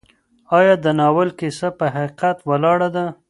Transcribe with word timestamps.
ایا 0.57 0.75
د 0.83 0.85
ناول 0.99 1.29
کیسه 1.39 1.69
په 1.77 1.85
حقیقت 1.95 2.37
ولاړه 2.49 2.89
ده؟ 2.95 3.05